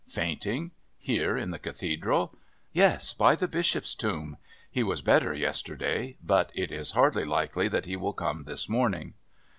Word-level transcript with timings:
Fainting? 0.07 0.71
Here 0.97 1.37
in 1.37 1.51
the 1.51 1.59
Cathedral? 1.59 2.33
Yes, 2.73 3.13
by 3.13 3.35
the 3.35 3.47
Bishop's 3.47 3.93
Tomb. 3.93 4.37
He 4.71 4.81
was 4.81 5.03
better 5.03 5.31
yesterday, 5.35 6.17
but 6.23 6.49
it 6.55 6.71
is 6.71 6.93
hardly 6.93 7.23
likely 7.23 7.67
that 7.67 7.85
he 7.85 7.95
will 7.95 8.13
come 8.13 8.45
this 8.45 8.67
morning. 8.67 9.13